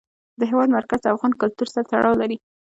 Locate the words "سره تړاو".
1.73-2.19